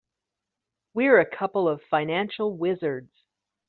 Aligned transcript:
We're 0.95 1.19
a 1.19 1.27
couple 1.29 1.69
of 1.69 1.79
financial 1.91 2.57
wizards. 2.57 3.13